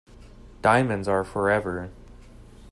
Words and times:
Diamonds 0.63 1.07
are 1.07 1.23
forever. 1.23 1.91